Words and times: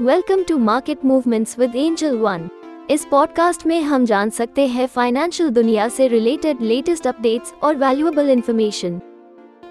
Welcome 0.00 0.42
to 0.42 0.56
market 0.58 1.04
movements 1.04 1.58
with 1.58 1.76
angel 1.76 2.16
one 2.18 2.48
इस 2.90 3.04
podcast 3.10 3.66
में 3.66 3.82
हम 3.82 4.04
जान 4.04 4.30
सकते 4.30 4.66
हैं 4.66 4.86
फाइनेंशियल 4.86 5.50
दुनिया 5.50 5.88
से 5.88 6.08
रिलेटेड 6.08 6.60
लेटेस्ट 6.60 7.06
अपडेट्स 7.06 7.52
और 7.62 7.76
वैल्यूएबल 7.76 8.30
इंफॉर्मेशन 8.30 9.00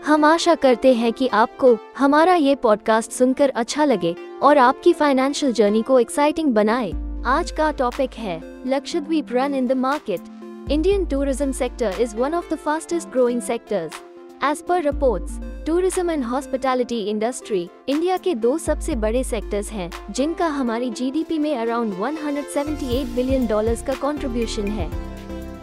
हम 0.06 0.26
आशा 0.26 0.56
करते 0.56 0.94
हैं 0.94 1.12
कि 1.14 1.28
आपको 1.28 1.76
हमारा 1.98 2.36
ये 2.36 2.56
पॉडकास्ट 2.56 3.12
सुनकर 3.12 3.50
अच्छा 3.50 3.86
लगे 3.86 4.16
और 4.42 4.58
आपकी 4.58 4.94
फाइनेंशियल 4.94 5.54
जर्नी 5.54 5.82
को 5.82 6.00
एक्साइटिंग 6.00 6.54
बनाए। 6.54 6.92
आज 7.26 7.52
का 7.52 7.72
टॉपिक 7.72 8.14
है 8.14 8.42
Lakshadweep 8.68 9.28
run 9.32 9.56
in 9.56 9.68
the 9.68 9.72
market 9.72 10.72
Indian 10.72 11.06
tourism 11.06 11.52
sector 11.52 12.02
is 12.02 12.16
one 12.16 12.34
of 12.34 12.54
the 12.54 12.58
fastest 12.58 13.10
growing 13.10 13.42
sectors 13.42 14.02
as 14.44 14.62
per 14.62 14.82
reports 14.84 15.40
tourism 15.66 16.10
and 16.10 16.24
hospitality 16.24 17.00
industry 17.10 17.68
India 17.90 18.16
के 18.18 18.34
दो 18.36 18.58
सबसे 18.58 18.96
बड़े 18.96 19.24
सेक्टर्स 19.24 19.70
हैं, 19.72 19.90
जिनका 20.12 20.48
हमारी 20.48 20.90
जीडीपी 20.90 21.38
में 21.40 21.56
अराउंड 21.58 21.94
178 21.96 23.14
बिलियन 23.16 23.46
डॉलर्स 23.48 23.84
का 23.84 23.94
कंट्रीब्यूशन 24.02 24.68
है। 24.70 24.90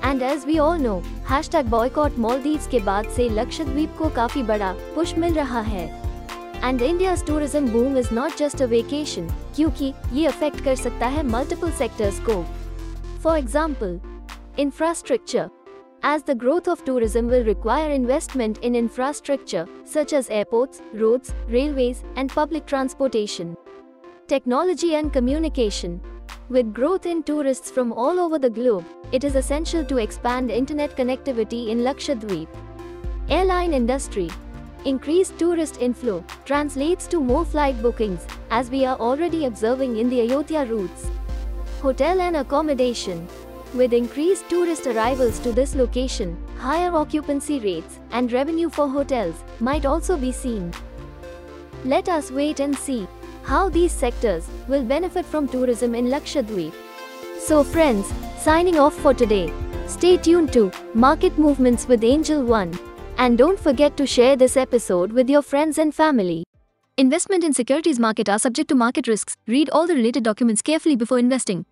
And 0.04 0.22
as 0.22 0.46
we 0.46 0.58
all 0.58 0.78
know 0.78 0.96
hashtag 1.30 1.66
boycott 1.70 2.18
Maldives 2.18 2.68
के 2.68 2.80
बाद 2.80 3.08
से 3.16 3.28
लक्षद्वीप 3.30 3.96
को 3.98 4.08
काफ़ी 4.16 4.42
बड़ा 4.42 4.72
पुश 4.94 5.14
मिल 5.18 5.34
रहा 5.34 5.60
है। 5.60 5.86
And 6.64 6.82
India 6.82 7.14
tourism 7.26 7.68
boom 7.68 7.98
is 7.98 8.14
not 8.14 8.38
just 8.38 8.62
a 8.62 8.66
vacation 8.66 9.28
क्योंकि 9.56 9.92
ये 10.12 10.26
अफेक्ट 10.26 10.64
कर 10.64 10.76
सकता 10.76 11.06
है 11.08 11.26
मल्टीपल 11.28 11.70
सेक्टर्स 11.78 12.20
को। 12.20 12.42
For 13.22 13.38
example 13.38 14.00
infrastructure 14.58 15.48
as 16.02 16.22
the 16.22 16.34
growth 16.34 16.68
of 16.68 16.84
tourism 16.84 17.26
will 17.26 17.44
require 17.44 17.90
investment 17.90 18.58
in 18.58 18.74
infrastructure 18.74 19.66
such 19.84 20.12
as 20.12 20.30
airports, 20.30 20.80
roads, 20.92 21.34
railways, 21.48 22.04
and 22.16 22.30
public 22.30 22.66
transportation. 22.66 23.56
Technology 24.26 24.94
and 24.94 25.12
communication. 25.12 26.00
With 26.48 26.72
growth 26.72 27.06
in 27.06 27.22
tourists 27.22 27.70
from 27.70 27.92
all 27.92 28.18
over 28.18 28.38
the 28.38 28.50
globe, 28.50 28.84
it 29.12 29.24
is 29.24 29.34
essential 29.34 29.84
to 29.84 29.98
expand 29.98 30.50
internet 30.50 30.96
connectivity 30.96 31.68
in 31.68 31.78
Lakshadweep. 31.78 32.48
Airline 33.28 33.72
industry. 33.72 34.30
Increased 34.84 35.38
tourist 35.38 35.80
inflow 35.80 36.24
translates 36.44 37.06
to 37.08 37.20
more 37.20 37.44
flight 37.44 37.80
bookings, 37.82 38.26
as 38.50 38.70
we 38.70 38.86
are 38.86 38.96
already 38.98 39.44
observing 39.44 39.98
in 39.98 40.08
the 40.08 40.22
Ayodhya 40.22 40.64
routes. 40.64 41.10
Hotel 41.82 42.20
and 42.20 42.36
accommodation. 42.36 43.28
With 43.72 43.92
increased 43.92 44.48
tourist 44.48 44.88
arrivals 44.88 45.38
to 45.40 45.52
this 45.52 45.76
location, 45.76 46.36
higher 46.58 46.92
occupancy 46.92 47.60
rates 47.60 48.00
and 48.10 48.32
revenue 48.32 48.68
for 48.68 48.88
hotels 48.88 49.44
might 49.60 49.86
also 49.86 50.16
be 50.16 50.32
seen. 50.32 50.72
Let 51.84 52.08
us 52.08 52.32
wait 52.32 52.58
and 52.58 52.76
see 52.76 53.06
how 53.44 53.68
these 53.68 53.92
sectors 53.92 54.48
will 54.66 54.82
benefit 54.82 55.24
from 55.24 55.46
tourism 55.46 55.94
in 55.94 56.06
Lakshadweep. 56.06 56.74
So 57.38 57.62
friends, 57.62 58.12
signing 58.38 58.76
off 58.78 58.94
for 58.94 59.14
today. 59.14 59.52
Stay 59.86 60.16
tuned 60.16 60.52
to 60.52 60.72
Market 60.92 61.38
Movements 61.38 61.86
with 61.86 62.02
Angel 62.02 62.44
One. 62.44 62.76
And 63.18 63.38
don't 63.38 63.58
forget 63.58 63.96
to 63.98 64.06
share 64.06 64.34
this 64.34 64.56
episode 64.56 65.12
with 65.12 65.30
your 65.30 65.42
friends 65.42 65.78
and 65.78 65.94
family. 65.94 66.44
Investment 66.96 67.44
in 67.44 67.52
securities 67.52 68.00
market 68.00 68.28
are 68.28 68.38
subject 68.38 68.68
to 68.70 68.74
market 68.74 69.06
risks. 69.06 69.36
Read 69.46 69.70
all 69.70 69.86
the 69.86 69.94
related 69.94 70.24
documents 70.24 70.60
carefully 70.60 70.96
before 70.96 71.18
investing. 71.18 71.66